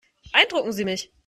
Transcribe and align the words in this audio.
Beeindrucken 0.33 0.73
Sie 0.73 0.83
mich. 0.83 1.11